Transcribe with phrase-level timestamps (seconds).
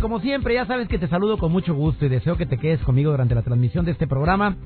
[0.00, 2.80] Como siempre, ya sabes que te saludo con mucho gusto y deseo que te quedes
[2.82, 4.56] conmigo durante la transmisión de este programa.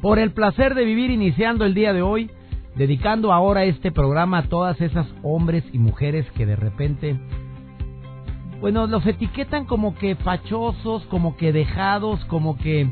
[0.00, 2.30] Por el placer de vivir iniciando el día de hoy,
[2.76, 7.18] dedicando ahora este programa a todas esas hombres y mujeres que de repente,
[8.60, 12.88] bueno, los etiquetan como que fachosos, como que dejados, como que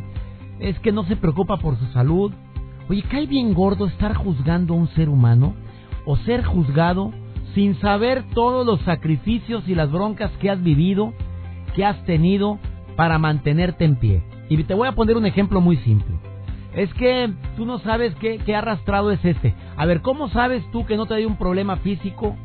[0.59, 2.33] es que no se preocupa por su salud.
[2.89, 5.55] Oye, cae bien gordo estar juzgando a un ser humano
[6.05, 7.13] o ser juzgado
[7.55, 11.12] sin saber todos los sacrificios y las broncas que has vivido
[11.75, 12.59] que has tenido
[12.97, 14.23] para mantenerte en pie.
[14.48, 16.15] Y te voy a poner un ejemplo muy simple.
[16.75, 19.55] Es que tú no sabes qué, qué arrastrado es este.
[19.77, 22.37] A ver, ¿cómo sabes tú que no te dio un problema físico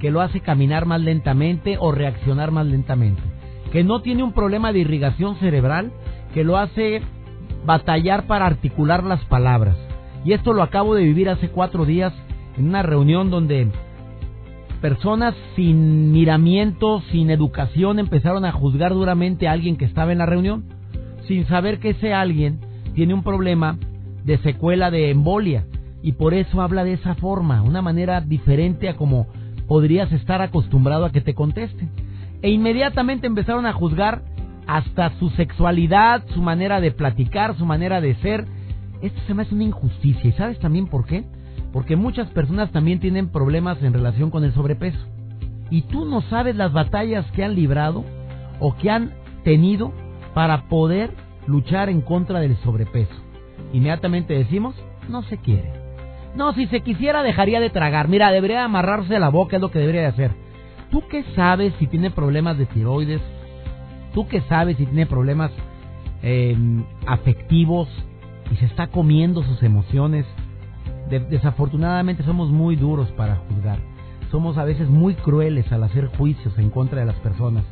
[0.00, 3.22] que lo hace caminar más lentamente o reaccionar más lentamente?
[3.72, 5.92] Que no tiene un problema de irrigación cerebral
[6.34, 7.02] que lo hace
[7.64, 9.76] batallar para articular las palabras.
[10.24, 12.12] Y esto lo acabo de vivir hace cuatro días
[12.56, 13.68] en una reunión donde
[14.82, 20.26] personas sin miramiento, sin educación, empezaron a juzgar duramente a alguien que estaba en la
[20.26, 20.64] reunión,
[21.28, 22.58] sin saber que ese alguien
[22.94, 23.78] tiene un problema
[24.24, 25.64] de secuela de embolia
[26.02, 29.28] y por eso habla de esa forma, una manera diferente a como
[29.68, 31.88] podrías estar acostumbrado a que te conteste.
[32.42, 34.22] E inmediatamente empezaron a juzgar
[34.66, 38.46] hasta su sexualidad, su manera de platicar, su manera de ser.
[39.00, 40.28] Esto se me hace una injusticia.
[40.28, 41.24] ¿Y sabes también por qué?
[41.72, 44.98] Porque muchas personas también tienen problemas en relación con el sobrepeso.
[45.70, 48.04] Y tú no sabes las batallas que han librado
[48.60, 49.92] o que han tenido
[50.34, 51.10] para poder
[51.46, 53.14] luchar en contra del sobrepeso.
[53.72, 54.74] Inmediatamente decimos,
[55.08, 55.72] no se quiere.
[56.34, 58.08] No, si se quisiera dejaría de tragar.
[58.08, 60.30] Mira, debería amarrarse la boca, es lo que debería de hacer.
[60.90, 63.20] ¿Tú qué sabes si tiene problemas de tiroides?
[64.12, 65.50] ¿Tú qué sabes si tiene problemas
[66.22, 66.56] eh,
[67.06, 67.88] afectivos
[68.50, 70.26] y se está comiendo sus emociones?
[71.08, 73.78] Desafortunadamente somos muy duros para juzgar.
[74.30, 77.64] Somos a veces muy crueles al hacer juicios en contra de las personas,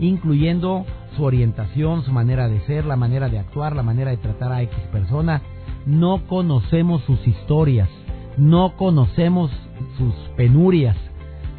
[0.00, 0.84] incluyendo
[1.16, 4.62] su orientación, su manera de ser, la manera de actuar, la manera de tratar a
[4.62, 5.42] X persona.
[5.86, 7.88] No conocemos sus historias,
[8.36, 9.50] no conocemos
[9.96, 10.96] sus penurias.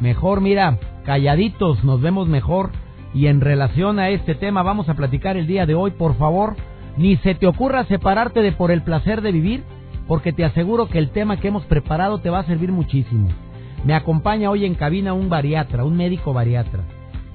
[0.00, 2.70] Mejor, mira, calladitos, nos vemos mejor.
[3.12, 6.54] Y en relación a este tema vamos a platicar el día de hoy, por favor,
[6.96, 9.64] ni se te ocurra separarte de por el placer de vivir
[10.10, 13.28] porque te aseguro que el tema que hemos preparado te va a servir muchísimo.
[13.84, 16.82] Me acompaña hoy en cabina un bariatra, un médico bariatra,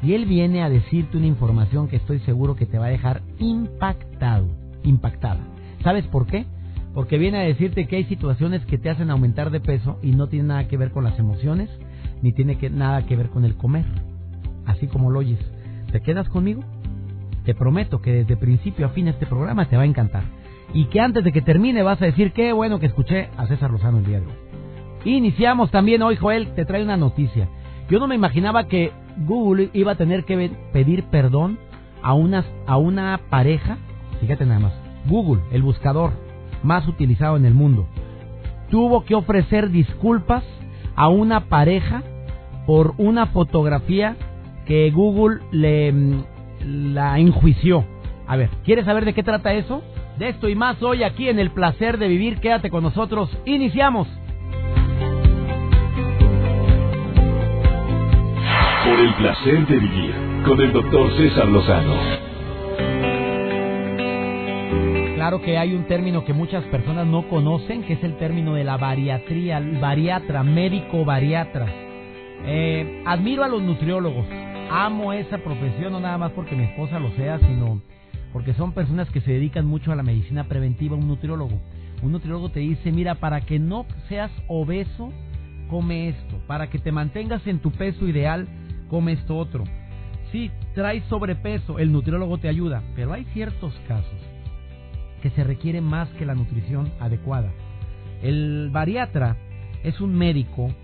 [0.03, 3.21] y él viene a decirte una información que estoy seguro que te va a dejar
[3.39, 4.49] impactado,
[4.83, 5.39] impactada.
[5.83, 6.47] ¿Sabes por qué?
[6.93, 10.27] Porque viene a decirte que hay situaciones que te hacen aumentar de peso y no
[10.27, 11.69] tiene nada que ver con las emociones,
[12.21, 13.85] ni tiene nada que ver con el comer.
[14.65, 15.39] Así como lo oyes.
[15.93, 16.61] ¿Te quedas conmigo?
[17.45, 20.23] Te prometo que desde principio a fin este programa te va a encantar
[20.73, 23.71] y que antes de que termine vas a decir qué bueno que escuché a César
[23.71, 24.21] Lozano el día.
[25.05, 27.47] Iniciamos también hoy, Joel, te trae una noticia.
[27.89, 28.91] Yo no me imaginaba que
[29.25, 31.59] Google iba a tener que pedir perdón
[32.01, 33.77] a una, a una pareja,
[34.19, 34.73] fíjate nada más,
[35.07, 36.11] Google, el buscador
[36.63, 37.87] más utilizado en el mundo,
[38.69, 40.43] tuvo que ofrecer disculpas
[40.95, 42.03] a una pareja
[42.65, 44.15] por una fotografía
[44.65, 46.23] que Google le mm,
[46.93, 47.85] la enjuició.
[48.27, 49.83] A ver, ¿quieres saber de qué trata eso?
[50.17, 52.39] De esto y más hoy aquí en El Placer de Vivir.
[52.39, 53.29] Quédate con nosotros.
[53.45, 54.07] Iniciamos.
[58.85, 60.13] Por el placer de vivir
[60.45, 61.95] con el doctor César Lozano.
[65.15, 68.63] Claro que hay un término que muchas personas no conocen, que es el término de
[68.63, 71.65] la bariatría, bariatra, médico bariatra.
[72.45, 74.27] Eh, admiro a los nutriólogos,
[74.69, 77.81] amo esa profesión, no nada más porque mi esposa lo sea, sino
[78.35, 81.57] porque son personas que se dedican mucho a la medicina preventiva, un nutriólogo.
[82.01, 85.13] Un nutriólogo te dice, mira, para que no seas obeso,
[85.69, 86.41] come esto.
[86.45, 88.45] Para que te mantengas en tu peso ideal,
[88.89, 89.63] come esto otro.
[90.33, 94.19] Si traes sobrepeso, el nutriólogo te ayuda, pero hay ciertos casos
[95.21, 97.53] que se requiere más que la nutrición adecuada.
[98.21, 99.37] El bariatra
[99.81, 100.75] es un médico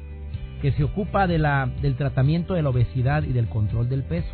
[0.61, 4.31] que se ocupa de la, del tratamiento de la obesidad y del control del peso,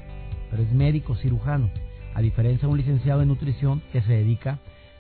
[0.51, 1.71] pero es médico cirujano
[2.17, 4.57] a diferencia de un licenciado en nutrición que se dedica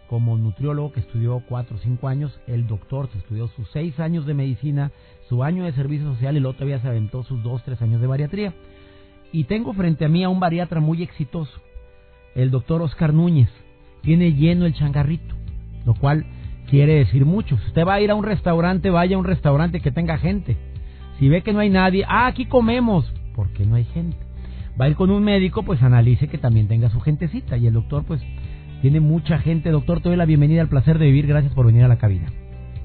[0.07, 4.27] como nutriólogo que estudió cuatro o cinco años, el doctor se estudió sus seis años
[4.27, 4.91] de medicina,
[5.27, 8.07] su año de servicio social y luego todavía se aventó sus dos, tres años de
[8.07, 8.53] bariatría.
[9.31, 11.59] Y tengo frente a mí a un bariatra muy exitoso,
[12.35, 13.49] el doctor Oscar Núñez.
[14.03, 15.33] Tiene lleno el changarrito,
[15.87, 16.23] lo cual
[16.69, 17.57] quiere decir mucho.
[17.57, 20.55] Si usted va a ir a un restaurante, vaya a un restaurante que tenga gente.
[21.17, 24.26] Si ve que no hay nadie, ah, aquí comemos, porque no hay gente.
[24.79, 27.57] Va a ir con un médico, pues analice que también tenga su gentecita.
[27.57, 28.21] Y el doctor, pues,
[28.81, 29.71] tiene mucha gente.
[29.71, 31.25] Doctor, te doy la bienvenida al placer de vivir.
[31.25, 32.31] Gracias por venir a la cabina.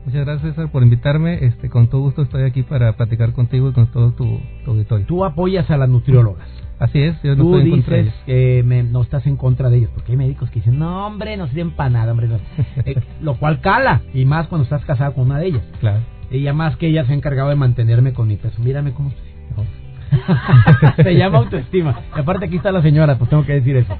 [0.04, 1.44] Muchas gracias César por invitarme.
[1.44, 5.06] Este, con todo gusto estoy aquí para platicar contigo y con todo tu, auditorio.
[5.06, 6.48] Tú apoyas a las nutriólogas.
[6.78, 9.76] Así es, yo no Tú estoy dices en contra que no estás en contra de
[9.76, 12.28] ellos, porque hay médicos que dicen, no hombre, no sirven para nada, hombre.
[12.84, 15.64] Eh, lo cual cala, y más cuando estás casado con una de ellas.
[15.78, 16.00] Claro.
[16.32, 18.60] Ella más que ella se ha encargado de mantenerme con mi peso.
[18.60, 19.72] Mírame cómo estoy.
[20.96, 22.00] se llama autoestima.
[22.16, 23.96] Y aparte aquí está la señora, pues tengo que decir eso.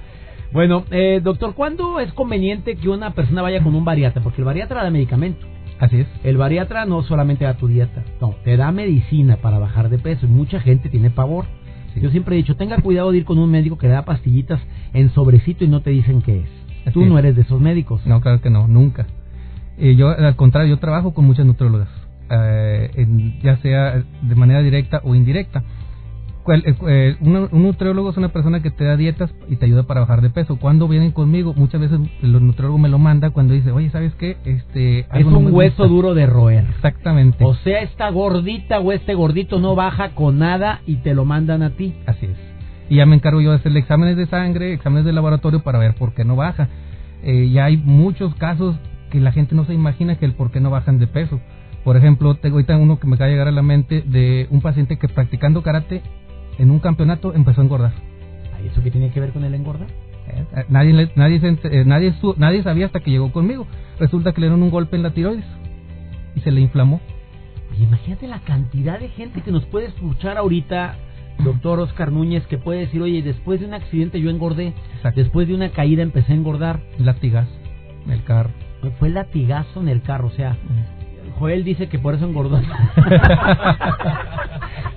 [0.53, 4.23] Bueno, eh, doctor, ¿cuándo es conveniente que una persona vaya con un bariatra?
[4.23, 5.47] Porque el bariatra da medicamento.
[5.79, 6.07] Así es.
[6.23, 10.27] El bariatra no solamente da tu dieta, no, te da medicina para bajar de peso
[10.27, 11.47] y mucha gente tiene pavor.
[12.01, 14.61] Yo siempre he dicho, tenga cuidado de ir con un médico que le da pastillitas
[14.95, 16.93] en sobrecito y no te dicen qué es.
[16.93, 18.05] Tú no eres de esos médicos.
[18.07, 19.07] No, claro que no, nunca.
[19.79, 21.89] Eh, yo, al contrario, yo trabajo con muchas nutrólogas,
[22.31, 23.07] eh,
[23.43, 25.65] ya sea de manera directa o indirecta.
[26.49, 30.01] Eh, eh, un, nutriólogo es una persona que te da dietas y te ayuda para
[30.01, 30.57] bajar de peso.
[30.57, 34.37] Cuando vienen conmigo, muchas veces el nutriólogo me lo manda cuando dice, oye, ¿sabes qué?
[34.45, 36.65] Este, es un hueso duro de roer.
[36.77, 37.45] Exactamente.
[37.45, 41.63] O sea, esta gordita o este gordito no baja con nada y te lo mandan
[41.63, 41.95] a ti.
[42.07, 42.39] Así es.
[42.89, 45.95] Y ya me encargo yo de hacerle exámenes de sangre, exámenes de laboratorio para ver
[45.95, 46.69] por qué no baja.
[47.23, 48.77] Eh, ya hay muchos casos
[49.11, 51.41] que la gente no se imagina que el por qué no bajan de peso.
[51.85, 54.61] Por ejemplo, tengo ahorita uno que me acaba de llegar a la mente de un
[54.61, 56.01] paciente que practicando karate
[56.59, 57.93] en un campeonato empezó a engordar.
[58.63, 59.89] ¿Y eso qué tiene que ver con el engordar?
[60.29, 63.67] Eh, eh, nadie, nadie, eh, nadie, nadie sabía hasta que llegó conmigo.
[63.99, 65.45] Resulta que le dieron un golpe en la tiroides
[66.35, 67.01] y se le inflamó.
[67.79, 70.97] imagínate la cantidad de gente que nos puede escuchar ahorita,
[71.45, 74.75] doctor Oscar Núñez, que puede decir, oye, después de un accidente yo engordé,
[75.15, 76.81] después de una caída empecé a engordar.
[76.99, 77.53] Latigazo
[78.07, 78.51] en el carro.
[78.99, 80.57] Fue latigazo en el carro, o sea,
[81.39, 82.61] Joel dice que por eso engordó.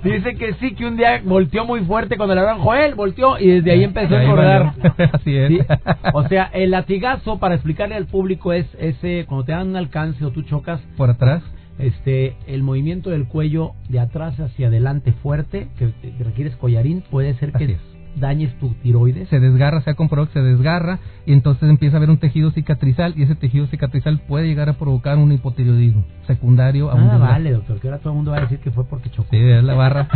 [0.02, 3.48] dice que sí, que un día volteó muy fuerte cuando le hablaron Joel, volteó y
[3.48, 4.72] desde ahí empezó a engordar.
[5.12, 5.66] Así es.
[6.14, 10.24] O sea, el latigazo, para explicarle al público, es ese cuando te dan un alcance
[10.24, 10.80] o tú chocas.
[10.96, 11.42] Por atrás.
[11.78, 15.92] Este, el movimiento del cuello de atrás hacia adelante fuerte, que
[16.24, 17.76] requieres collarín, puede ser que
[18.16, 19.28] dañes tu tiroides.
[19.28, 22.50] Se desgarra, se ha comprobado que se desgarra y entonces empieza a haber un tejido
[22.50, 27.18] cicatrizal y ese tejido cicatrizal puede llegar a provocar un hipotiroidismo secundario a un Ah,
[27.18, 29.28] vale, doctor, que ahora todo el mundo va a decir que fue porque chocó.
[29.30, 30.08] Sí, es la barra.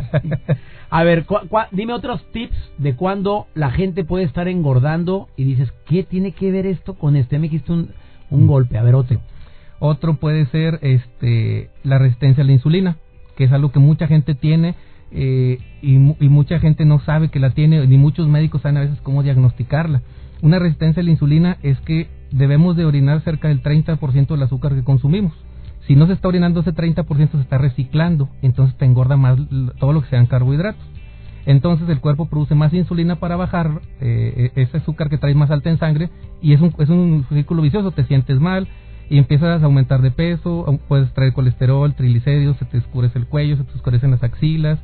[0.90, 1.26] a ver,
[1.72, 6.50] dime otros tips de cuando la gente puede estar engordando y dices, ¿qué tiene que
[6.50, 7.38] ver esto con este?
[7.38, 7.90] Me dijiste un,
[8.30, 8.46] un mm.
[8.46, 9.20] golpe, a ver otro.
[9.78, 12.96] Otro puede ser este la resistencia a la insulina,
[13.36, 14.74] que es algo que mucha gente tiene
[15.12, 19.00] eh, y, mucha gente no sabe que la tiene, ni muchos médicos saben a veces
[19.02, 20.02] cómo diagnosticarla.
[20.42, 24.74] Una resistencia a la insulina es que debemos de orinar cerca del 30% del azúcar
[24.74, 25.32] que consumimos.
[25.86, 29.38] Si no se está orinando ese 30% se está reciclando, entonces te engorda más
[29.78, 30.84] todo lo que sean carbohidratos.
[31.46, 35.50] Entonces el cuerpo produce más insulina para bajar eh, e-, ese azúcar que traes más
[35.50, 36.10] alta en sangre
[36.42, 38.66] y es un, es un círculo vicioso, te sientes mal
[39.08, 43.56] y empiezas a aumentar de peso, puedes traer colesterol, triglicéridos, se te escurece el cuello,
[43.56, 44.80] se te oscurecen las axilas,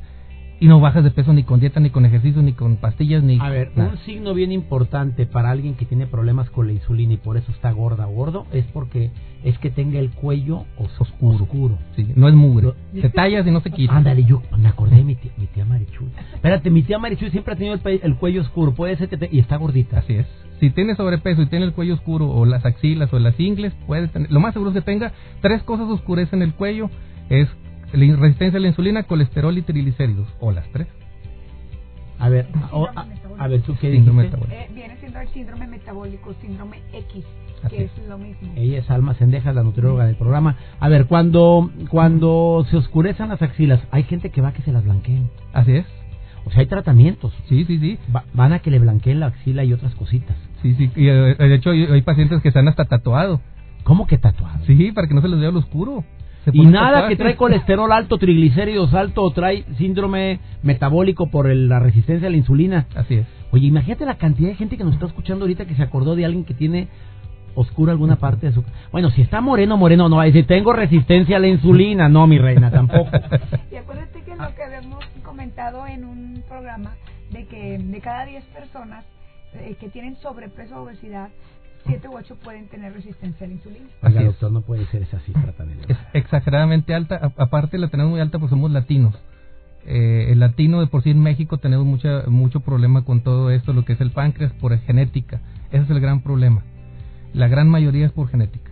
[0.63, 3.37] y no bajas de peso ni con dieta, ni con ejercicio, ni con pastillas, ni...
[3.37, 7.17] A ver, un signo bien importante para alguien que tiene problemas con la insulina y
[7.17, 9.11] por eso está gorda o gordo es porque
[9.43, 11.43] es que tenga el cuello oscuro.
[11.43, 11.79] oscuro.
[11.97, 12.75] Sí, no es mugre.
[12.93, 13.97] se tallas y no se quita.
[13.97, 16.07] Ándale, yo me acordé de mi tía, mi tía Marichuy.
[16.33, 18.73] Espérate, mi tía Marichuy siempre ha tenido el, cuello oscuro.
[18.73, 19.99] Puede ser que y está gordita.
[19.99, 20.27] Así es.
[20.61, 24.07] Si tiene sobrepeso y tiene el cuello oscuro o las axilas o las ingles, puede
[24.07, 24.31] tener...
[24.31, 26.89] Lo más seguro es que tenga tres cosas oscurecen el cuello.
[27.29, 27.49] Es
[27.93, 30.87] resistencia a la insulina, colesterol y triglicéridos, o las tres.
[32.19, 32.47] A ver,
[33.37, 37.25] a, ver, ¿tú qué síndrome eh, viene siendo el síndrome metabólico, síndrome X,
[37.69, 37.91] que es.
[38.07, 38.53] lo mismo.
[38.55, 40.55] Ella es Alma Sendeja, la nutrióloga del programa.
[40.79, 44.85] A ver, cuando, cuando se oscurecen las axilas, hay gente que va que se las
[44.85, 45.29] blanqueen.
[45.51, 45.85] Así es.
[46.45, 47.33] O sea, hay tratamientos.
[47.49, 47.99] Sí, sí, sí.
[48.33, 50.37] van a que le blanqueen la axila y otras cositas.
[50.61, 50.91] Sí, sí.
[50.95, 53.39] Y, eh, de hecho, hay, hay pacientes que están hasta tatuados.
[53.83, 54.65] ¿Cómo que tatuados?
[54.65, 56.05] Sí, para que no se les vea lo oscuro.
[56.51, 62.27] Y nada que trae colesterol alto, triglicéridos alto o trae síndrome metabólico por la resistencia
[62.27, 62.87] a la insulina.
[62.95, 63.27] Así es.
[63.51, 66.25] Oye, imagínate la cantidad de gente que nos está escuchando ahorita que se acordó de
[66.25, 66.87] alguien que tiene
[67.55, 68.63] oscura alguna parte de su...
[68.91, 72.09] Bueno, si está moreno, moreno, no va a decir, tengo resistencia a la insulina.
[72.09, 73.09] No, mi reina, tampoco.
[73.71, 76.95] Y acuérdate que lo que habíamos comentado en un programa,
[77.31, 79.05] de que de cada 10 personas
[79.53, 81.29] eh, que tienen sobrepeso o obesidad,
[81.85, 83.85] 7 u 8 pueden tener resistencia a la insulina.
[84.01, 84.25] Oiga, Así es.
[84.25, 85.87] doctor, no puede ser esa cifra tan elevada.
[85.93, 89.15] Es exageradamente alta, a- aparte la tenemos muy alta porque somos latinos.
[89.85, 93.73] Eh, el latino de por sí en México tenemos mucha, mucho problema con todo esto,
[93.73, 95.41] lo que es el páncreas por genética.
[95.71, 96.63] Ese es el gran problema.
[97.33, 98.71] La gran mayoría es por genética.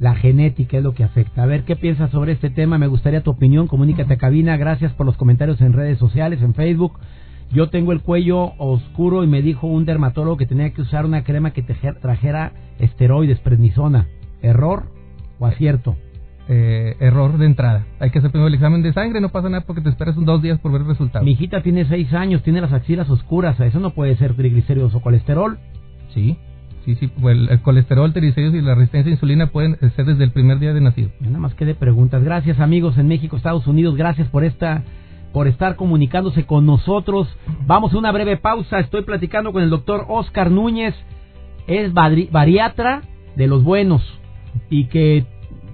[0.00, 1.42] La genética es lo que afecta.
[1.42, 2.76] A ver, ¿qué piensas sobre este tema?
[2.76, 3.66] Me gustaría tu opinión.
[3.66, 4.56] Comunícate a cabina.
[4.56, 6.98] Gracias por los comentarios en redes sociales, en Facebook.
[7.52, 11.24] Yo tengo el cuello oscuro y me dijo un dermatólogo que tenía que usar una
[11.24, 14.08] crema que trajera esteroides, prednisona.
[14.42, 14.84] ¿Error
[15.38, 15.96] o acierto?
[16.48, 17.86] Eh, error de entrada.
[17.98, 20.24] Hay que hacer primero el examen de sangre, no pasa nada porque te esperas un
[20.24, 21.24] dos días por ver el resultado.
[21.24, 23.58] Mi hijita tiene seis años, tiene las axilas oscuras.
[23.58, 25.58] Eso no puede ser triglicéridos o colesterol.
[26.14, 26.36] Sí,
[26.84, 27.08] sí, sí.
[27.08, 30.60] pues el, el colesterol, triglicéridos y la resistencia a insulina pueden ser desde el primer
[30.60, 31.10] día de nacido.
[31.20, 32.22] Yo nada más que de preguntas.
[32.22, 33.96] Gracias amigos en México, Estados Unidos.
[33.96, 34.84] Gracias por esta,
[35.36, 37.28] por estar comunicándose con nosotros.
[37.66, 38.78] Vamos a una breve pausa.
[38.78, 40.94] Estoy platicando con el doctor Oscar Núñez.
[41.66, 43.02] Es bariatra
[43.36, 44.00] de los buenos
[44.70, 45.26] y que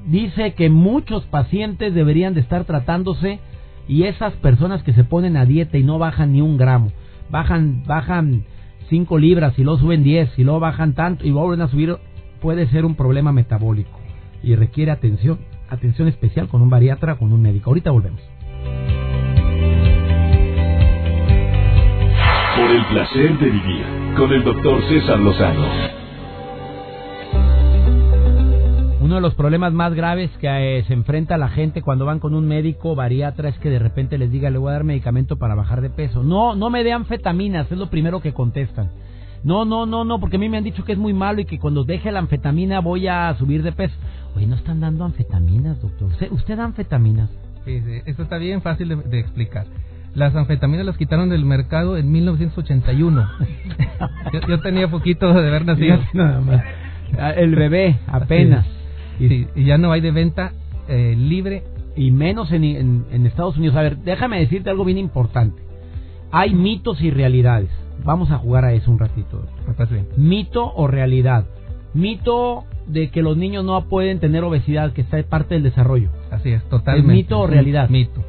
[0.04, 3.38] dice que muchos pacientes deberían de estar tratándose
[3.87, 6.90] y esas personas que se ponen a dieta y no bajan ni un gramo,
[7.31, 8.42] bajan, bajan
[8.88, 11.99] 5 libras y luego suben 10 y luego bajan tanto y vuelven a subir,
[12.40, 14.00] puede ser un problema metabólico
[14.42, 15.38] y requiere atención,
[15.71, 17.71] atención especial con un bariatra, con un médico.
[17.71, 18.23] Ahorita volvemos.
[22.73, 23.85] El placer de vivir
[24.17, 25.67] con el doctor César Lozano.
[29.02, 32.35] Uno de los problemas más graves que eh, se enfrenta la gente cuando van con
[32.35, 35.55] un médico bariatra es que de repente les diga, le voy a dar medicamento para
[35.55, 36.23] bajar de peso.
[36.23, 38.91] No, no me dé anfetaminas, es lo primero que contestan.
[39.45, 41.45] No, no, no, no, porque a mí me han dicho que es muy malo y
[41.45, 43.95] que cuando deje la anfetamina voy a subir de peso.
[44.35, 46.09] Oye, no están dando anfetaminas, doctor.
[46.09, 47.29] ¿Usted, usted da anfetaminas?
[47.67, 49.67] Sí, sí, Esto está bien fácil de, de explicar.
[50.14, 53.28] Las anfetaminas las quitaron del mercado en 1981.
[54.33, 55.99] yo, yo tenía poquito de haber nacido.
[56.12, 56.62] Nada más.
[57.19, 58.66] Ah, El bebé, apenas.
[59.19, 60.52] Y, sí, y ya no hay de venta
[60.88, 61.62] eh, libre.
[61.97, 63.76] y menos en, en- en Estados Unidos.
[63.76, 65.61] A ver, déjame decirte algo bien importante.
[66.31, 67.69] Hay mitos y realidades.
[68.04, 69.45] Vamos a jugar a eso un ratito.
[70.16, 71.45] Mito o realidad.
[71.95, 76.09] Mito de que los niños no pueden tener obesidad, que está parte del desarrollo.
[76.31, 77.12] Así es, totalmente.
[77.12, 77.88] ¿Es mito o realidad?
[77.90, 78.25] Mito.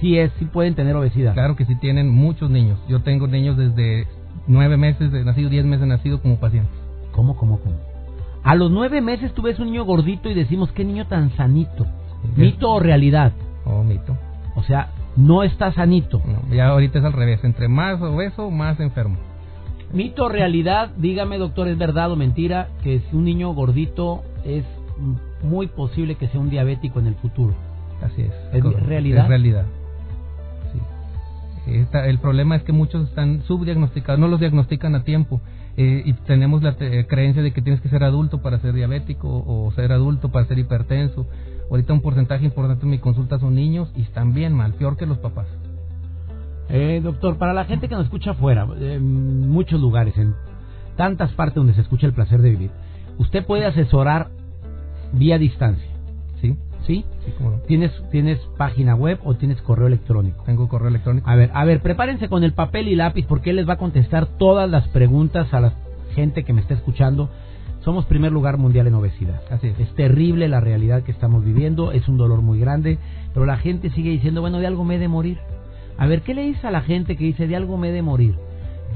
[0.00, 1.34] Sí es, sí pueden tener obesidad.
[1.34, 2.78] Claro que sí tienen muchos niños.
[2.88, 4.06] Yo tengo niños desde
[4.46, 6.72] nueve meses de nacido, diez meses de nacido como pacientes.
[7.12, 7.76] ¿Cómo, cómo, cómo?
[8.44, 11.86] A los nueve meses tú ves un niño gordito y decimos, qué niño tan sanito.
[12.36, 13.32] Mito o realidad.
[13.64, 14.16] Oh, mito.
[14.54, 16.22] O sea, no está sanito.
[16.24, 17.42] No, ya ahorita es al revés.
[17.42, 19.16] Entre más obeso, más enfermo.
[19.92, 24.64] Mito o realidad, dígame doctor, ¿es verdad o mentira que si un niño gordito es
[25.42, 27.54] muy posible que sea un diabético en el futuro?
[28.02, 28.32] Así es.
[28.52, 29.22] ¿Es realidad?
[29.22, 29.66] Es realidad.
[31.68, 35.40] El problema es que muchos están subdiagnosticados, no los diagnostican a tiempo.
[35.76, 39.28] Eh, y tenemos la te- creencia de que tienes que ser adulto para ser diabético
[39.46, 41.26] o ser adulto para ser hipertenso.
[41.70, 45.06] Ahorita un porcentaje importante de mi consulta son niños y están bien mal, peor que
[45.06, 45.46] los papás.
[46.70, 50.34] Eh, doctor, para la gente que nos escucha afuera, en muchos lugares, en
[50.96, 52.70] tantas partes donde se escucha el placer de vivir,
[53.18, 54.28] usted puede asesorar
[55.12, 55.87] vía distancia,
[56.88, 57.04] ¿Sí?
[57.04, 57.04] ¿sí?
[57.26, 57.56] Sí, cómo no.
[57.66, 60.42] ¿Tienes, ¿Tienes página web o tienes correo electrónico?
[60.44, 61.28] Tengo correo electrónico.
[61.28, 63.78] A ver, a ver, prepárense con el papel y lápiz porque él les va a
[63.78, 65.74] contestar todas las preguntas a la
[66.14, 67.28] gente que me está escuchando.
[67.84, 69.42] Somos primer lugar mundial en obesidad.
[69.50, 69.78] Así es.
[69.78, 72.98] Es terrible la realidad que estamos viviendo, es un dolor muy grande,
[73.34, 75.38] pero la gente sigue diciendo, bueno, de algo me he de morir.
[75.98, 78.02] A ver, ¿qué le dice a la gente que dice, de algo me he de
[78.02, 78.34] morir?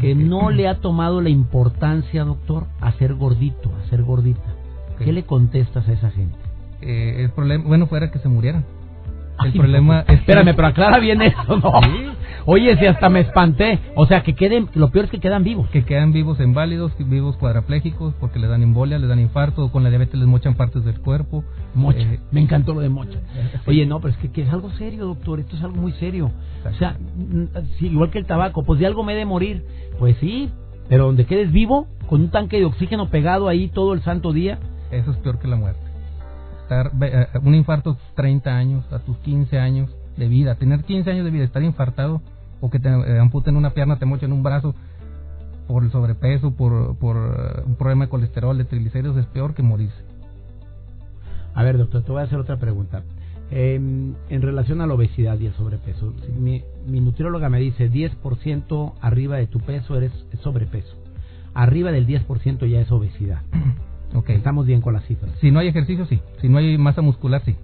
[0.01, 4.55] Que no le ha tomado la importancia, doctor, a ser gordito, a ser gordita.
[4.99, 6.39] ¿Qué le contestas a esa gente?
[6.83, 8.65] Eh, el problema, bueno, fuera que se murieran.
[9.41, 11.73] El Ay, problema no, es que- Espérame, pero aclara bien eso, ¿no?
[11.83, 12.07] Sí.
[12.45, 13.79] Oye, si hasta me espanté.
[13.97, 14.69] O sea, que queden...
[14.75, 15.69] Lo peor es que quedan vivos.
[15.71, 19.89] que quedan vivos inválidos, vivos cuadraplégicos, porque les dan embolia, les dan infarto, con la
[19.91, 21.45] diabetes les mochan partes del cuerpo.
[21.75, 22.01] Mocha.
[22.01, 23.19] Eh, me encantó lo de mocha.
[23.67, 25.41] Oye, no, pero es que, que es algo serio, doctor.
[25.41, 26.31] Esto es algo muy serio.
[26.69, 26.97] O sea,
[27.79, 29.65] sí, igual que el tabaco, pues de algo me he de morir.
[29.99, 30.51] Pues sí,
[30.89, 34.59] pero donde quedes vivo, con un tanque de oxígeno pegado ahí todo el santo día.
[34.91, 35.81] Eso es peor que la muerte.
[36.73, 40.55] Estar, ve- eh, un infarto a tus 30 años, a tus 15 años de vida,
[40.55, 42.23] tener 15 años de vida, estar infartado,
[42.61, 44.75] o que te eh, amputen una pierna, te mochen un brazo
[45.69, 49.63] por el sobrepeso, por, por eh, un problema de colesterol, de triglicéridos, es peor que
[49.63, 50.03] morirse.
[51.55, 53.03] A ver, doctor, te voy a hacer otra pregunta.
[53.51, 58.95] Eh, en relación a la obesidad y el sobrepeso, mi, mi nutrióloga me dice 10%
[59.03, 60.97] arriba de tu peso eres es sobrepeso.
[61.53, 63.43] Arriba del 10% ya es obesidad.
[64.15, 64.31] Ok.
[64.31, 65.33] Estamos bien con las cifras.
[65.41, 66.21] Si no hay ejercicio, sí.
[66.41, 67.57] Si no hay masa muscular, sí.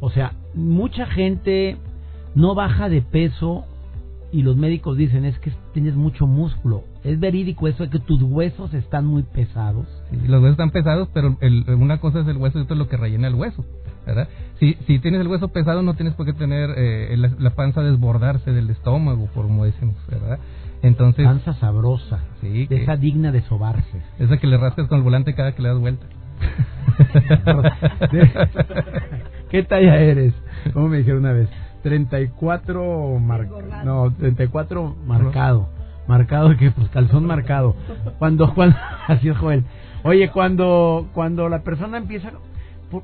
[0.00, 1.76] O sea, mucha gente
[2.34, 3.64] no baja de peso
[4.32, 6.84] y los médicos dicen es que tienes mucho músculo.
[7.04, 9.86] ¿Es verídico eso de que tus huesos están muy pesados?
[10.10, 12.78] Sí, los huesos están pesados, pero el, una cosa es el hueso y otra es
[12.78, 13.64] lo que rellena el hueso.
[14.06, 14.28] ¿verdad?
[14.58, 17.82] Si, si tienes el hueso pesado no tienes por qué tener eh, la, la, panza
[17.82, 20.38] desbordarse del estómago, por como decimos, ¿verdad?
[20.82, 24.02] Entonces, panza sabrosa, sí, esa digna de sobarse.
[24.18, 26.06] Esa que le rascas con el volante cada que le das vuelta.
[29.50, 30.34] ¿Qué talla eres?
[30.72, 31.48] Como me dijeron una vez.
[31.82, 33.84] 34 marcado.
[33.84, 35.68] No, 34 marcado.
[36.06, 37.76] Marcado que pues calzón marcado.
[38.18, 38.76] Cuando cuando
[39.08, 39.64] así es Joel.
[40.04, 42.32] Oye, cuando cuando la persona empieza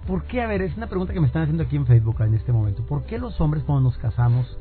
[0.06, 0.42] ¿por, qué?
[0.42, 2.84] A ver, es una pregunta que me están haciendo aquí en Facebook en este momento.
[2.84, 4.58] ¿Por qué los hombres cuando nos casamos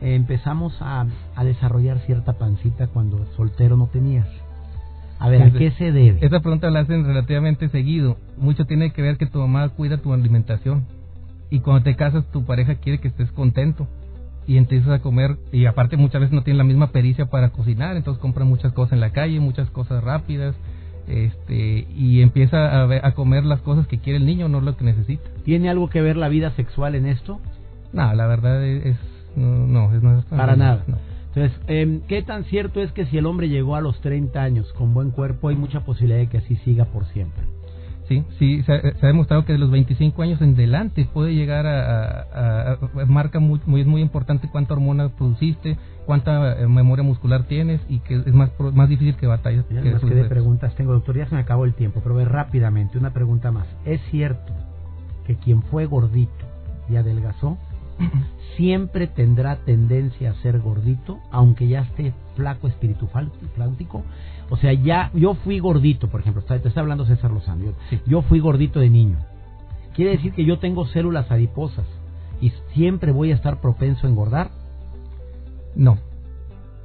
[0.00, 4.26] eh, empezamos a, a desarrollar cierta pancita cuando soltero no tenías?
[5.18, 6.24] A ver, ¿a qué se debe?
[6.24, 8.18] Esa pregunta la hacen relativamente seguido.
[8.36, 10.86] Mucho tiene que ver que tu mamá cuida tu alimentación.
[11.50, 13.88] Y cuando te casas, tu pareja quiere que estés contento.
[14.46, 15.36] Y empiezas a comer.
[15.50, 17.96] Y aparte, muchas veces no tienen la misma pericia para cocinar.
[17.96, 20.54] Entonces compran muchas cosas en la calle, muchas cosas rápidas.
[21.08, 24.84] Este, y empieza a, a comer las cosas que quiere el niño, no lo que
[24.84, 25.28] necesita.
[25.44, 27.40] ¿Tiene algo que ver la vida sexual en esto?
[27.92, 28.98] No, la verdad es.
[29.38, 30.84] No, no, es, Para nada.
[30.86, 30.96] No.
[31.34, 34.72] Entonces, eh, ¿qué tan cierto es que si el hombre llegó a los 30 años
[34.72, 37.44] con buen cuerpo, hay mucha posibilidad de que así siga por siempre?
[38.08, 42.72] Sí, sí, se ha, demostrado que de los 25 años en delante puede llegar a,
[42.72, 45.76] a, marca muy, muy, es muy importante cuánta hormona produciste,
[46.06, 49.66] cuánta eh, memoria muscular tienes y que es más más difícil que batallas.
[49.68, 52.24] Ya que, que de preguntas tengo, doctor, ya se me acabó el tiempo, pero ve
[52.24, 53.66] rápidamente una pregunta más.
[53.84, 54.54] ¿Es cierto
[55.26, 56.46] que quien fue gordito
[56.88, 57.58] y adelgazó
[58.56, 64.02] siempre tendrá tendencia a ser gordito, aunque ya esté flaco espiritualístico.
[64.50, 67.74] O sea, ya yo fui gordito, por ejemplo, te está hablando César Lozano,
[68.06, 69.18] yo, fui gordito de niño.
[69.94, 71.86] Quiere decir que yo tengo células adiposas
[72.40, 74.50] y siempre voy a estar propenso a engordar.
[75.74, 75.98] No,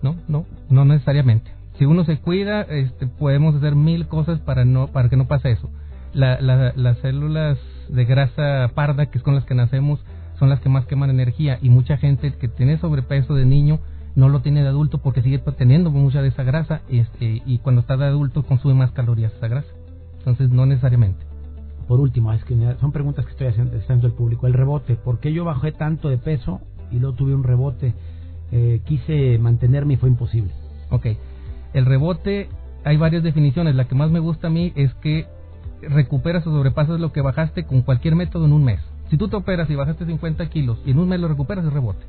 [0.01, 1.51] no, no, no necesariamente.
[1.77, 5.51] Si uno se cuida, este, podemos hacer mil cosas para no, para que no pase
[5.51, 5.70] eso.
[6.13, 7.58] las células
[7.89, 10.03] de grasa parda, que es con las que nacemos,
[10.40, 13.80] son las que más queman energía y mucha gente que tiene sobrepeso de niño
[14.15, 17.82] no lo tiene de adulto porque sigue teniendo mucha de esa grasa este, y cuando
[17.82, 19.69] está de adulto consume más calorías esa grasa.
[20.19, 21.26] Entonces no necesariamente.
[21.88, 24.48] Por último, es que son preguntas que estoy haciendo, haciendo el público.
[24.48, 27.93] El rebote, ¿por qué yo bajé tanto de peso y luego tuve un rebote?
[28.52, 30.52] Eh, quise mantenerme y fue imposible.
[30.91, 31.08] Ok,
[31.74, 32.50] el rebote
[32.86, 33.76] hay varias definiciones.
[33.76, 35.26] La que más me gusta a mí es que
[35.82, 38.80] recuperas o sobrepasas lo que bajaste con cualquier método en un mes.
[39.10, 41.74] Si tú te operas y bajaste 50 kilos y en un mes lo recuperas, es
[41.74, 42.06] rebote.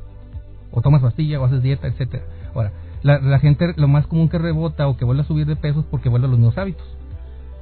[0.71, 2.25] O tomas pastilla o haces dieta, etcétera.
[2.55, 5.81] Ahora, la, gente lo más común que rebota o que vuelve a subir de peso
[5.81, 6.87] es porque vuelve a los mismos hábitos.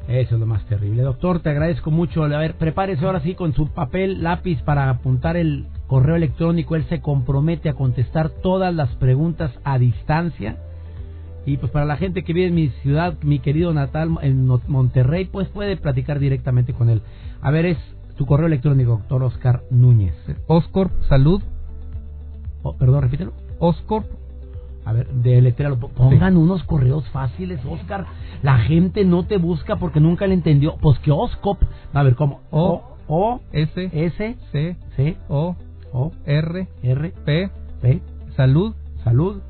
[0.09, 1.03] Eso es lo más terrible.
[1.03, 2.25] Doctor, te agradezco mucho.
[2.25, 6.77] A ver, prepárese ahora sí con su papel, lápiz para apuntar el correo electrónico.
[6.77, 10.59] Él se compromete a contestar todas las preguntas a distancia.
[11.45, 15.25] Y pues para la gente que vive en mi ciudad, mi querido natal, en Monterrey,
[15.25, 17.03] pues puede platicar directamente con él.
[17.41, 17.79] A ver, es
[18.17, 20.15] tu correo electrónico, doctor Oscar Núñez.
[20.47, 21.43] Oscorp Salud.
[22.63, 23.33] Oh, perdón, repítelo.
[23.59, 24.07] Oscorp.
[24.85, 28.07] A ver, de letra pongan unos correos fáciles, Oscar.
[28.43, 30.77] La gente no te busca porque nunca le entendió.
[30.81, 31.63] Pues que Oscorp.
[31.93, 32.41] A ver, ¿cómo?
[32.51, 35.55] O, o, S, S, C, C, O,
[35.93, 38.03] O, R, R, P, P,
[38.37, 39.41] salud, salud,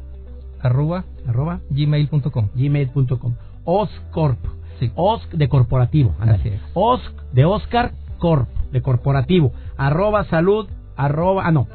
[0.61, 2.48] arroba, arroba, gmail.com.
[2.55, 3.35] Gmail.com.
[3.64, 4.38] Oscorp.
[4.79, 4.90] Sí.
[4.96, 6.14] Osc de corporativo.
[6.18, 6.61] Así es.
[6.75, 11.66] Osc de Oscar Corp, de corporativo, arroba salud, arroba, ah no,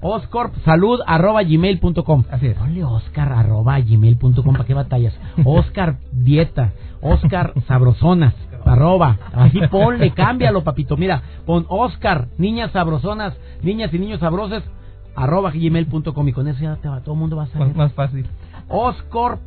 [0.00, 2.24] Oscorp salud arroba gmail.com.
[2.30, 2.56] Así es.
[2.56, 5.12] Ponle Oscar arroba gmail.com, ¿para qué batallas?
[5.44, 8.34] Oscar dieta, Oscar sabrosonas,
[8.64, 14.62] arroba, así ponle, cámbialo papito, mira, pon Oscar, niñas sabrosonas, niñas y niños sabrosos,
[15.14, 17.68] arroba gmail.com y con eso ya te va, todo el mundo va a saber.
[17.68, 18.26] Más, más fácil.
[18.70, 19.38] Oscorp,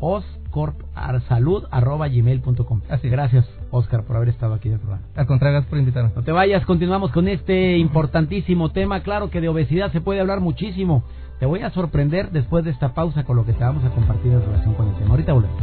[0.00, 2.80] Oscorp corpsalud.gmail.com.
[2.88, 3.10] Así.
[3.10, 5.04] Gracias, Oscar, por haber estado aquí en el programa.
[5.14, 6.16] Al contrario, gracias por invitarnos.
[6.16, 9.00] No te vayas, continuamos con este importantísimo tema.
[9.02, 11.04] Claro que de obesidad se puede hablar muchísimo.
[11.38, 14.32] Te voy a sorprender después de esta pausa con lo que te vamos a compartir
[14.32, 15.10] en relación con el tema.
[15.10, 15.58] Ahorita volvemos.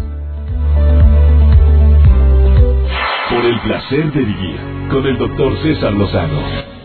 [3.29, 6.75] Por el placer de vivir con el doctor César Lozano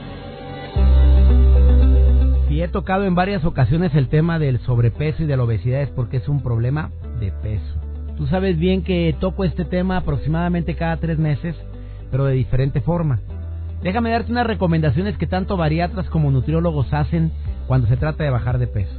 [2.62, 6.18] he tocado en varias ocasiones el tema del sobrepeso y de la obesidad es porque
[6.18, 7.89] es un problema de peso.
[8.20, 11.56] Tú sabes bien que toco este tema aproximadamente cada tres meses,
[12.10, 13.20] pero de diferente forma.
[13.82, 17.32] Déjame darte unas recomendaciones que tanto bariatras como nutriólogos hacen
[17.66, 18.92] cuando se trata de bajar de peso.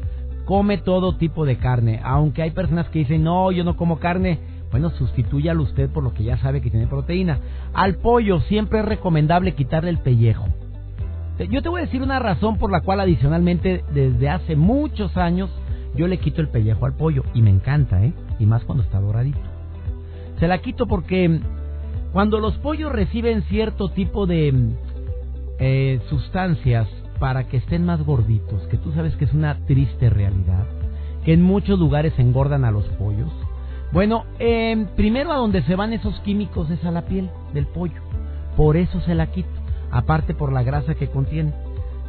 [0.45, 4.39] Come todo tipo de carne, aunque hay personas que dicen, no, yo no como carne.
[4.71, 7.37] Bueno, sustitúyalo usted por lo que ya sabe que tiene proteína.
[7.75, 10.47] Al pollo siempre es recomendable quitarle el pellejo.
[11.51, 15.51] Yo te voy a decir una razón por la cual adicionalmente desde hace muchos años
[15.95, 18.13] yo le quito el pellejo al pollo y me encanta, ¿eh?
[18.41, 19.39] Y más cuando está doradito.
[20.39, 21.39] Se la quito porque
[22.11, 24.73] cuando los pollos reciben cierto tipo de
[25.59, 26.87] eh, sustancias
[27.19, 30.65] para que estén más gorditos, que tú sabes que es una triste realidad,
[31.23, 33.31] que en muchos lugares engordan a los pollos.
[33.91, 38.01] Bueno, eh, primero a donde se van esos químicos es a la piel del pollo.
[38.57, 39.49] Por eso se la quito.
[39.91, 41.53] Aparte por la grasa que contiene.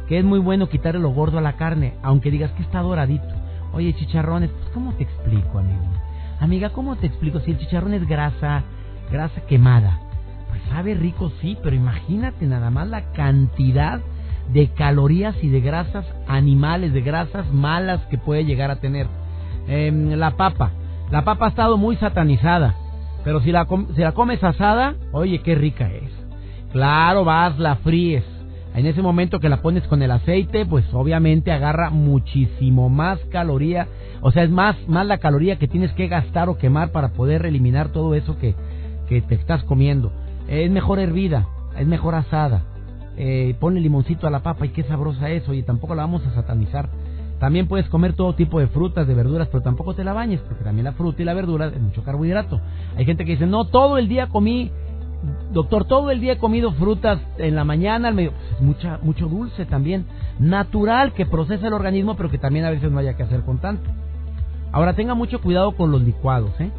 [0.07, 3.27] Que es muy bueno quitarle lo gordo a la carne, aunque digas que está doradito.
[3.73, 5.83] Oye, chicharrones, pues ¿cómo te explico, amigo?
[6.43, 7.39] Amiga, ¿cómo te explico?
[7.39, 8.63] Si el chicharrón es grasa,
[9.09, 10.01] grasa quemada.
[10.49, 14.01] Pues sabe rico, sí, pero imagínate nada más la cantidad
[14.51, 19.07] de calorías y de grasas animales, de grasas malas que puede llegar a tener.
[19.69, 20.71] Em, la papa.
[21.11, 22.75] La papa ha estado muy satanizada,
[23.23, 26.11] pero si la, si la comes asada, oye, qué rica es.
[26.73, 28.25] Claro, vas, la fríes.
[28.75, 33.87] En ese momento que la pones con el aceite, pues obviamente agarra muchísimo más caloría.
[34.21, 37.45] O sea, es más, más la caloría que tienes que gastar o quemar para poder
[37.45, 38.55] eliminar todo eso que,
[39.07, 40.11] que te estás comiendo.
[40.47, 42.63] Es mejor hervida, es mejor asada.
[43.15, 46.33] Eh, ponle limoncito a la papa y qué sabrosa es, oye, tampoco la vamos a
[46.33, 46.89] satanizar.
[47.39, 50.63] También puedes comer todo tipo de frutas, de verduras, pero tampoco te la bañes, porque
[50.63, 52.59] también la fruta y la verdura es mucho carbohidrato.
[52.95, 54.71] Hay gente que dice, no, todo el día comí
[55.51, 59.65] doctor, todo el día he comido frutas en la mañana, al medio, mucha, mucho dulce
[59.65, 60.05] también,
[60.39, 63.59] natural que procesa el organismo, pero que también a veces no haya que hacer con
[63.59, 63.89] tanto.
[64.71, 66.71] Ahora tenga mucho cuidado con los licuados, ¿eh?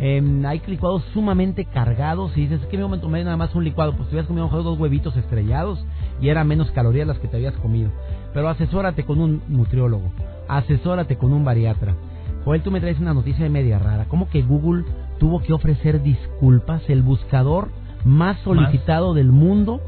[0.00, 3.96] Em, hay licuados sumamente cargados y dices, que me tomé nada más un licuado?
[3.96, 5.84] Pues te habías comido dos huevitos estrellados
[6.20, 7.90] y eran menos calorías las que te habías comido.
[8.32, 10.12] Pero asesórate con un nutriólogo,
[10.46, 11.96] asesórate con un bariatra.
[12.44, 14.04] Joel, tú me traes una noticia de media rara.
[14.08, 14.84] ¿Cómo que Google
[15.18, 16.88] tuvo que ofrecer disculpas?
[16.88, 17.68] El buscador
[18.08, 19.80] más solicitado del mundo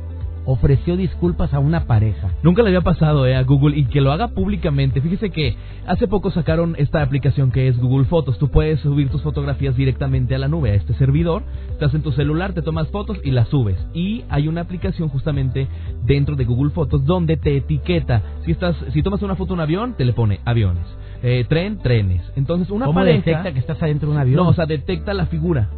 [0.45, 2.31] ofreció disculpas a una pareja.
[2.43, 5.01] Nunca le había pasado eh, a Google y que lo haga públicamente.
[5.01, 5.57] Fíjese que
[5.87, 8.39] hace poco sacaron esta aplicación que es Google Fotos.
[8.39, 11.43] Tú puedes subir tus fotografías directamente a la nube, a este servidor.
[11.71, 13.77] Estás en tu celular, te tomas fotos y las subes.
[13.95, 15.69] Y hay una aplicación justamente
[16.05, 18.23] dentro de Google Fotos donde te etiqueta.
[18.45, 20.85] Si estás, si tomas una foto de un avión, te le pone aviones.
[21.23, 22.23] Eh, tren, trenes.
[22.35, 24.37] Entonces una ¿Cómo detecta que estás adentro de un avión?
[24.37, 25.69] No, o sea, detecta la figura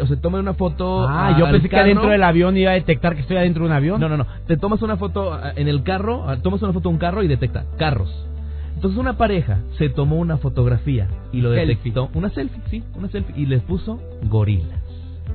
[0.00, 1.06] o sea, toma una foto.
[1.08, 3.76] Ah, yo pensé que adentro del avión iba a detectar que estoy adentro de un
[3.76, 4.00] avión.
[4.00, 4.26] No, no, no.
[4.46, 7.64] Te tomas una foto en el carro, tomas una foto de un carro y detecta
[7.78, 8.26] carros.
[8.74, 12.10] Entonces una pareja se tomó una fotografía y lo detectó.
[12.14, 13.34] Una selfie, sí, una selfie.
[13.36, 14.80] Y les puso gorilas.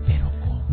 [0.05, 0.29] Pero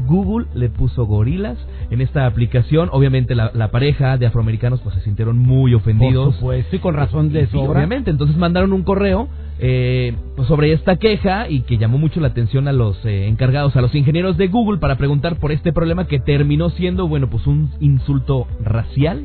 [0.07, 1.57] Google le puso gorilas
[1.91, 2.91] en esta aplicación.
[2.93, 6.27] Obviamente la, pareja de afroamericanos pues se sintieron muy ofendidos.
[6.27, 7.61] Por supuesto, y con razón de eso.
[7.61, 9.29] Obviamente, entonces mandaron un correo
[9.59, 13.75] eh, pues sobre esta queja y que llamó mucho la atención a los eh, encargados,
[13.77, 17.47] a los ingenieros de Google para preguntar por este problema que terminó siendo, bueno, pues
[17.47, 19.25] un insulto racial.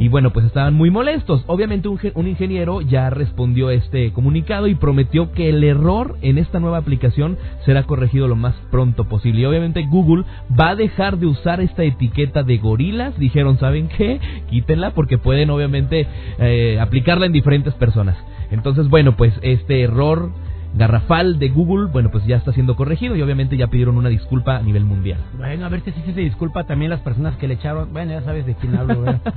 [0.00, 1.44] Y bueno, pues estaban muy molestos.
[1.46, 6.60] Obviamente un, un ingeniero ya respondió este comunicado y prometió que el error en esta
[6.60, 9.40] nueva aplicación será corregido lo más pronto posible.
[9.40, 10.24] Y obviamente Google
[10.58, 13.18] va a dejar de usar esta etiqueta de gorilas.
[13.18, 14.20] Dijeron, ¿saben qué?
[14.50, 16.06] Quítenla porque pueden obviamente
[16.38, 18.16] eh, aplicarla en diferentes personas.
[18.50, 20.30] Entonces, bueno, pues este error
[20.76, 24.56] garrafal de Google, bueno, pues ya está siendo corregido y obviamente ya pidieron una disculpa
[24.56, 25.20] a nivel mundial.
[25.36, 27.92] Bueno, a ver si se disculpa también las personas que le echaron.
[27.92, 29.20] Bueno, ya sabes de quién hablo, ¿verdad?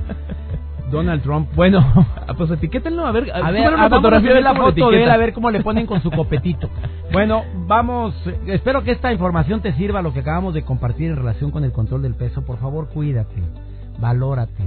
[0.90, 1.48] Donald Trump.
[1.54, 1.84] Bueno,
[2.26, 5.16] ah, pues etiquétenlo, a ver, a ver, una fotografía de la foto de él, a
[5.16, 6.70] ver cómo le ponen con su copetito.
[7.12, 8.14] Bueno, vamos,
[8.46, 11.72] espero que esta información te sirva lo que acabamos de compartir en relación con el
[11.72, 12.42] control del peso.
[12.42, 13.42] Por favor, cuídate,
[13.98, 14.64] valórate.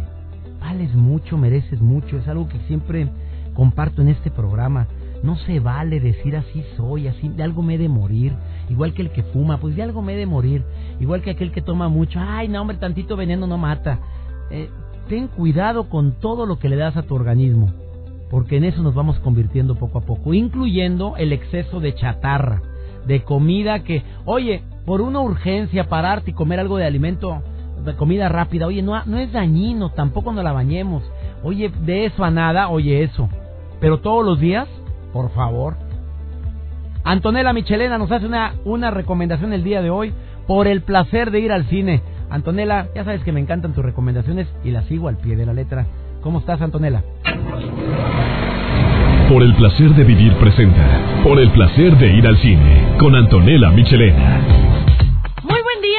[0.60, 3.10] Vales mucho, mereces mucho, es algo que siempre
[3.54, 4.88] comparto en este programa.
[5.24, 8.34] No se vale decir así soy, así de algo me he de morir.
[8.70, 10.64] Igual que el que fuma, pues de algo me he de morir.
[11.00, 14.00] Igual que aquel que toma mucho, ay, no, hombre, tantito veneno no mata.
[14.50, 14.70] Eh,
[15.08, 17.72] ten cuidado con todo lo que le das a tu organismo,
[18.30, 22.62] porque en eso nos vamos convirtiendo poco a poco, incluyendo el exceso de chatarra,
[23.06, 27.42] de comida que, oye, por una urgencia pararte y comer algo de alimento,
[27.84, 31.04] de comida rápida, oye, no, no es dañino, tampoco nos la bañemos.
[31.44, 33.28] Oye, de eso a nada, oye eso.
[33.82, 34.70] Pero todos los días,
[35.12, 35.76] por favor.
[37.04, 40.14] Antonella Michelena nos hace una, una recomendación el día de hoy
[40.48, 42.02] por el placer de ir al cine.
[42.30, 45.54] Antonella, ya sabes que me encantan tus recomendaciones y las sigo al pie de la
[45.54, 45.88] letra.
[46.22, 47.04] ¿Cómo estás, Antonella?
[49.28, 51.24] Por el placer de vivir presenta.
[51.24, 54.81] Por el placer de ir al cine con Antonella Michelena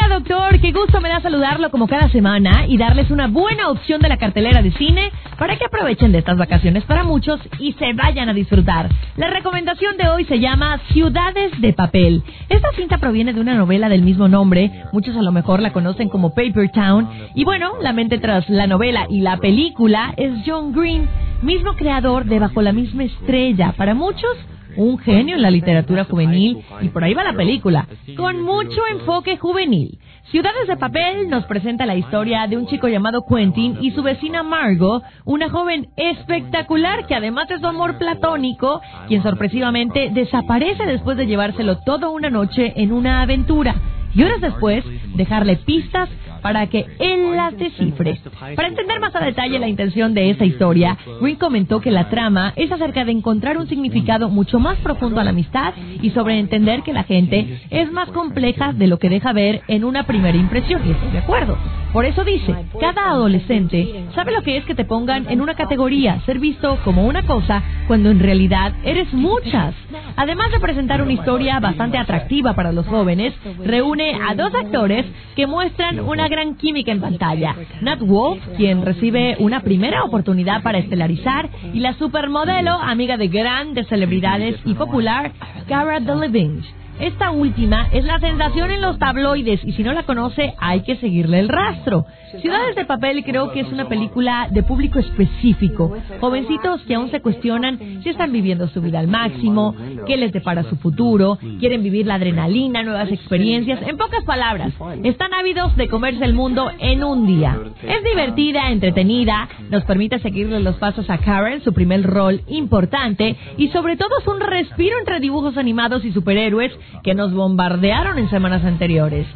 [0.08, 0.60] doctor.
[0.60, 4.16] Qué gusto me da saludarlo como cada semana y darles una buena opción de la
[4.16, 8.34] cartelera de cine para que aprovechen de estas vacaciones para muchos y se vayan a
[8.34, 8.88] disfrutar.
[9.16, 12.22] La recomendación de hoy se llama Ciudades de Papel.
[12.48, 14.70] Esta cinta proviene de una novela del mismo nombre.
[14.92, 17.08] Muchos a lo mejor la conocen como Paper Town.
[17.34, 21.08] Y bueno, la mente tras la novela y la película es John Green
[21.42, 23.74] mismo creador de Bajo la misma estrella.
[23.76, 24.36] Para muchos,
[24.76, 29.36] un genio en la literatura juvenil y por ahí va la película, con mucho enfoque
[29.36, 29.98] juvenil.
[30.30, 34.42] Ciudades de Papel nos presenta la historia de un chico llamado Quentin y su vecina
[34.42, 41.26] Margot, una joven espectacular que además de su amor platónico, quien sorpresivamente desaparece después de
[41.26, 43.74] llevárselo toda una noche en una aventura
[44.14, 46.08] y horas después dejarle pistas
[46.42, 48.18] para que él las descifre.
[48.56, 52.52] Para entender más a detalle la intención de esa historia, Green comentó que la trama
[52.56, 55.72] es acerca de encontrar un significado mucho más profundo a la amistad
[56.02, 59.84] y sobre entender que la gente es más compleja de lo que deja ver en
[59.84, 60.82] una primera impresión.
[60.84, 61.56] Y estoy de acuerdo.
[61.92, 66.20] Por eso dice, cada adolescente sabe lo que es que te pongan en una categoría,
[66.22, 69.74] ser visto como una cosa, cuando en realidad eres muchas.
[70.16, 75.46] Además de presentar una historia bastante atractiva para los jóvenes, reúne a dos actores que
[75.46, 77.54] muestran una gran química en pantalla.
[77.80, 83.86] Nat Wolf, quien recibe una primera oportunidad para estelarizar, y la supermodelo, amiga de grandes
[83.88, 85.32] celebridades y popular,
[85.68, 86.62] Cara Delevingne.
[87.00, 90.96] Esta última es la sensación en los tabloides y si no la conoce hay que
[90.96, 92.04] seguirle el rastro.
[92.40, 95.94] Ciudades de Papel creo que es una película de público específico.
[96.20, 99.74] Jovencitos que aún se cuestionan si están viviendo su vida al máximo,
[100.06, 103.80] qué les depara su futuro, quieren vivir la adrenalina, nuevas experiencias.
[103.82, 104.72] En pocas palabras,
[105.04, 107.58] están ávidos de comerse el mundo en un día.
[107.82, 113.68] Es divertida, entretenida, nos permite seguirle los pasos a Karen, su primer rol importante, y
[113.68, 118.64] sobre todo es un respiro entre dibujos animados y superhéroes que nos bombardearon en semanas
[118.64, 119.26] anteriores.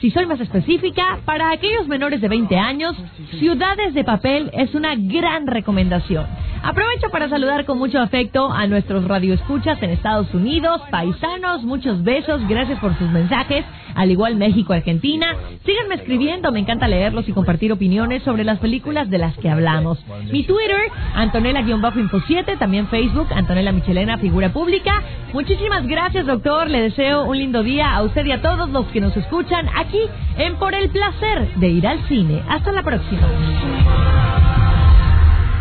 [0.00, 2.96] Si soy más específica, para aquellos menores de 20 años,
[3.38, 6.26] Ciudades de Papel es una gran recomendación.
[6.62, 12.46] Aprovecho para saludar con mucho afecto a nuestros radioescuchas en Estados Unidos, paisanos, muchos besos,
[12.46, 13.64] gracias por sus mensajes,
[13.96, 15.34] al igual México, Argentina.
[15.64, 19.98] Síganme escribiendo, me encanta leerlos y compartir opiniones sobre las películas de las que hablamos.
[20.30, 20.82] Mi Twitter,
[21.16, 25.02] Antonella-Info7, también Facebook, Antonella Michelena, figura pública.
[25.32, 26.70] Muchísimas gracias, doctor.
[26.70, 30.00] Le deseo un lindo día a usted y a todos los que nos escuchan aquí
[30.38, 32.31] en Por el Placer de Ir al Cine.
[32.48, 33.28] Hasta la próxima.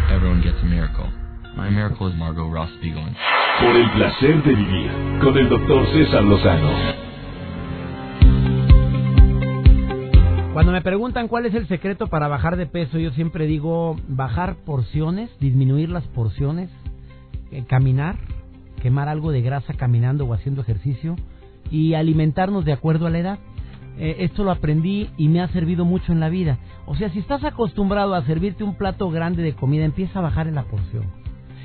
[0.10, 1.06] Everyone gets a miracle.
[1.56, 3.16] My miracle is Margot Ross Spiegelman.
[3.60, 6.72] Por el placer de vivir con el doctor César Lozano.
[10.54, 14.56] Cuando me preguntan cuál es el secreto para bajar de peso, yo siempre digo bajar
[14.66, 16.70] porciones, disminuir las porciones,
[17.52, 18.18] eh, caminar,
[18.82, 21.16] quemar algo de grasa caminando o haciendo ejercicio
[21.70, 23.40] y alimentarnos de acuerdo a la edad.
[23.98, 26.58] Eh, esto lo aprendí y me ha servido mucho en la vida.
[26.86, 30.48] O sea, si estás acostumbrado a servirte un plato grande de comida, empieza a bajar
[30.48, 31.06] en la porción.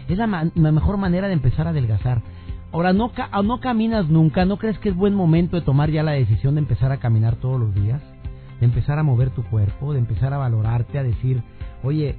[0.09, 2.23] Es la, la mejor manera de empezar a adelgazar.
[2.73, 6.03] Ahora, no, ca- no caminas nunca, ¿no crees que es buen momento de tomar ya
[6.03, 8.03] la decisión de empezar a caminar todos los días?
[8.61, 11.43] De empezar a mover tu cuerpo, de empezar a valorarte, a decir,
[11.83, 12.17] oye,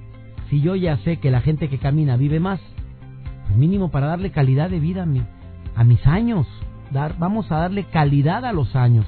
[0.50, 2.60] si yo ya sé que la gente que camina vive más,
[3.46, 5.22] pues mínimo para darle calidad de vida a, mi,
[5.76, 6.48] a mis años.
[6.92, 9.06] Dar, vamos a darle calidad a los años.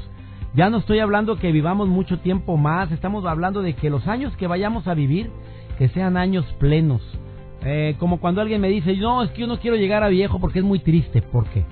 [0.55, 4.35] Ya no estoy hablando que vivamos mucho tiempo más, estamos hablando de que los años
[4.35, 5.29] que vayamos a vivir,
[5.77, 7.01] que sean años plenos.
[7.63, 10.39] Eh, como cuando alguien me dice, no, es que yo no quiero llegar a viejo
[10.39, 11.21] porque es muy triste.
[11.21, 11.65] ¿Por qué?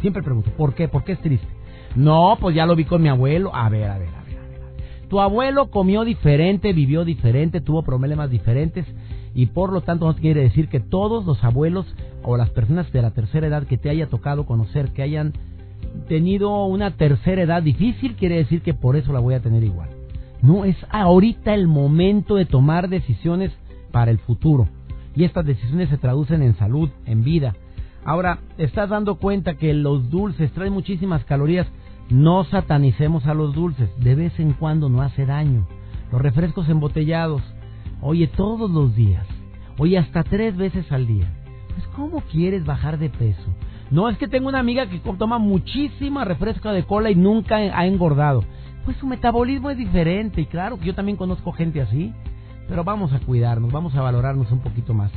[0.00, 0.88] Siempre pregunto, ¿por qué?
[0.88, 1.48] ¿Por qué es triste?
[1.96, 3.50] No, pues ya lo vi con mi abuelo.
[3.54, 4.38] A ver, a ver, a ver.
[4.38, 5.08] a ver.
[5.08, 8.86] Tu abuelo comió diferente, vivió diferente, tuvo problemas diferentes
[9.34, 11.86] y por lo tanto no quiere decir que todos los abuelos
[12.22, 15.32] o las personas de la tercera edad que te haya tocado conocer, que hayan
[16.08, 19.88] tenido una tercera edad difícil, quiere decir que por eso la voy a tener igual.
[20.42, 23.52] No, es ahorita el momento de tomar decisiones
[23.90, 24.68] para el futuro.
[25.14, 27.54] Y estas decisiones se traducen en salud, en vida.
[28.04, 31.66] Ahora, estás dando cuenta que los dulces traen muchísimas calorías.
[32.10, 33.88] No satanicemos a los dulces.
[33.98, 35.66] De vez en cuando no hace daño.
[36.12, 37.42] Los refrescos embotellados.
[38.02, 39.26] Oye, todos los días.
[39.78, 41.32] Oye, hasta tres veces al día.
[41.74, 43.54] Pues, ¿cómo quieres bajar de peso?
[43.90, 47.86] No, es que tengo una amiga que toma muchísima refresco de cola y nunca ha
[47.86, 48.44] engordado.
[48.84, 52.12] Pues su metabolismo es diferente y claro que yo también conozco gente así.
[52.68, 55.12] Pero vamos a cuidarnos, vamos a valorarnos un poquito más.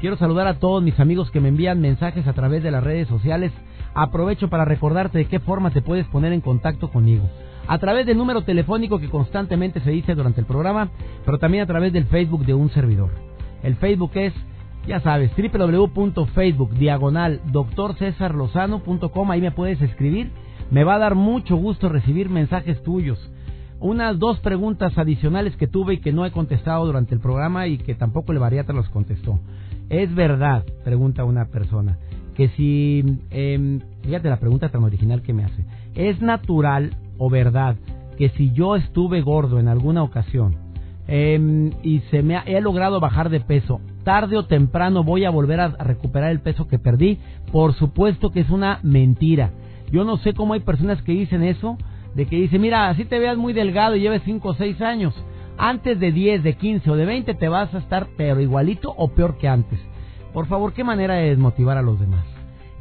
[0.00, 3.08] Quiero saludar a todos mis amigos que me envían mensajes a través de las redes
[3.08, 3.52] sociales.
[3.94, 7.28] Aprovecho para recordarte de qué forma te puedes poner en contacto conmigo.
[7.66, 10.90] A través del número telefónico que constantemente se dice durante el programa,
[11.24, 13.10] pero también a través del Facebook de un servidor.
[13.62, 14.32] El Facebook es,
[14.86, 19.30] ya sabes, www.facebook diagonal doctorcesarlozano.com.
[19.30, 20.30] Ahí me puedes escribir.
[20.70, 23.18] Me va a dar mucho gusto recibir mensajes tuyos
[23.80, 27.78] unas dos preguntas adicionales que tuve y que no he contestado durante el programa y
[27.78, 29.40] que tampoco el bariatra los contestó.
[29.88, 31.98] ¿Es verdad, pregunta una persona,
[32.34, 35.64] que si, eh, fíjate la pregunta tan original que me hace,
[35.94, 37.76] ¿es natural o verdad
[38.18, 40.56] que si yo estuve gordo en alguna ocasión,
[41.08, 43.80] em, y se me ha, he logrado bajar de peso.
[44.04, 47.18] Tarde o temprano voy a volver a, recuperar el peso que perdí.
[47.52, 49.50] Por supuesto que es una mentira.
[49.90, 51.76] Yo no sé cómo hay personas que dicen eso,
[52.14, 55.14] de que dicen, mira, así te veas muy delgado y lleves 5 o 6 años.
[55.58, 59.08] Antes de 10, de 15 o de 20 te vas a estar pero igualito o
[59.08, 59.78] peor que antes.
[60.32, 62.24] Por favor, ¿qué manera de desmotivar a los demás?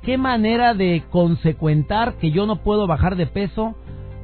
[0.03, 3.75] ¿Qué manera de consecuentar que yo no puedo bajar de peso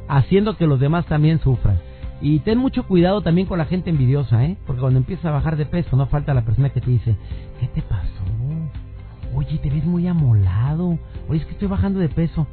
[0.07, 1.79] haciendo que los demás también sufran?
[2.21, 4.57] Y ten mucho cuidado también con la gente envidiosa, ¿eh?
[4.65, 7.15] Porque cuando empieza a bajar de peso, no falta la persona que te dice,
[7.59, 8.23] ¿qué te pasó?
[9.35, 10.97] Oye, te ves muy amolado.
[11.27, 12.47] Oye, es que estoy bajando de peso.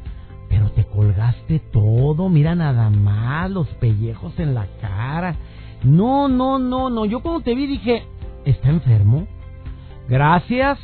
[0.48, 5.36] Pero te colgaste todo, mira nada más, los pellejos en la cara.
[5.82, 7.06] No, no, no, no.
[7.06, 8.04] Yo cuando te vi dije,
[8.44, 9.26] ¿está enfermo?
[10.08, 10.78] Gracias,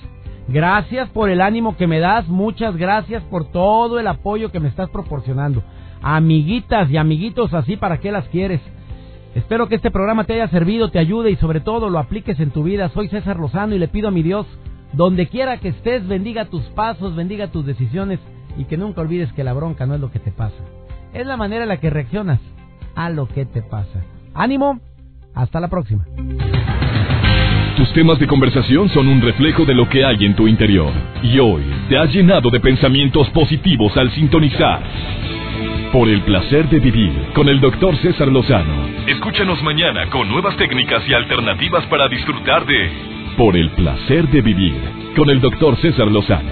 [0.47, 4.69] gracias por el ánimo que me das, muchas gracias por todo el apoyo que me
[4.69, 5.63] estás proporcionando.
[6.03, 8.61] Amiguitas y amiguitos así, ¿para qué las quieres?
[9.35, 12.51] Espero que este programa te haya servido, te ayude y sobre todo lo apliques en
[12.51, 12.89] tu vida.
[12.91, 14.47] Soy César Lozano y le pido a mi Dios,
[14.93, 18.21] donde quiera que estés, bendiga tus pasos, bendiga tus decisiones
[18.57, 20.63] y que nunca olvides que la bronca no es lo que te pasa.
[21.13, 22.41] Es la manera en la que reaccionas
[22.95, 24.03] a lo que te pasa.
[24.35, 24.81] Ánimo,
[25.35, 26.05] hasta la próxima.
[27.77, 30.93] Tus temas de conversación son un reflejo de lo que hay en tu interior.
[31.23, 34.83] Y hoy te has llenado de pensamientos positivos al sintonizar.
[35.93, 38.89] Por el placer de vivir con el doctor César Lozano.
[39.07, 42.91] Escúchanos mañana con nuevas técnicas y alternativas para disfrutar de
[43.37, 44.77] Por el placer de vivir
[45.17, 46.51] con el doctor César Lozano.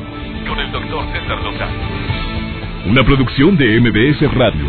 [0.48, 2.06] Con el doctor César Lozano.
[2.86, 4.66] Una producción de MBS Radio.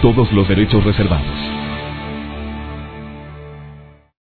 [0.00, 1.61] Todos los derechos reservados.